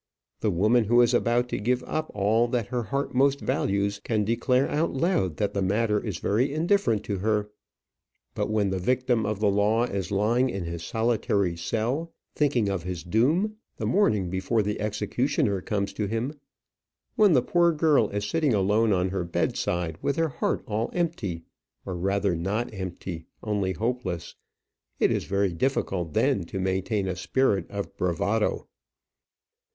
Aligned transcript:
The 0.39 0.49
woman 0.49 0.85
who 0.85 1.01
is 1.01 1.13
about 1.13 1.47
to 1.49 1.59
give 1.59 1.83
up 1.83 2.09
all 2.15 2.47
that 2.47 2.69
her 2.69 2.81
heart 2.81 3.13
most 3.13 3.39
values 3.39 4.01
can 4.03 4.23
declare 4.25 4.67
out 4.67 4.93
loud 4.93 5.37
that 5.37 5.53
the 5.53 5.61
matter 5.61 6.03
is 6.03 6.17
very 6.17 6.51
indifferent 6.51 7.03
to 7.03 7.19
her. 7.19 7.51
But 8.33 8.49
when 8.49 8.71
the 8.71 8.79
victim 8.79 9.27
of 9.27 9.39
the 9.39 9.51
law 9.51 9.83
is 9.83 10.09
lying 10.09 10.49
in 10.49 10.63
his 10.63 10.81
solitary 10.83 11.55
cell, 11.55 12.15
thinking 12.33 12.67
on 12.67 12.79
his 12.81 13.03
doom, 13.03 13.57
the 13.77 13.85
morning 13.85 14.31
before 14.31 14.63
the 14.63 14.79
executioner 14.81 15.61
comes 15.61 15.93
to 15.93 16.07
him; 16.07 16.33
when 17.15 17.33
the 17.33 17.43
poor 17.43 17.71
girl 17.71 18.09
is 18.09 18.25
sitting 18.27 18.55
alone 18.55 18.91
on 18.91 19.09
her 19.09 19.23
bedside, 19.23 19.99
with 20.01 20.15
her 20.15 20.29
heart 20.29 20.63
all 20.65 20.89
empty, 20.93 21.43
or 21.85 21.95
rather 21.95 22.35
not 22.35 22.73
empty, 22.73 23.27
only 23.43 23.73
hopeless; 23.73 24.33
it 24.99 25.11
is 25.11 25.25
very 25.25 25.53
difficult 25.53 26.15
then 26.15 26.43
to 26.45 26.59
maintain 26.59 27.07
a 27.07 27.15
spirit 27.15 27.69
of 27.69 27.95
bravado! 27.97 28.67